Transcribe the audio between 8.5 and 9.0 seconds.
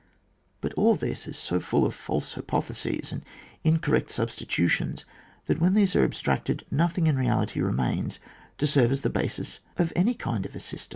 to serve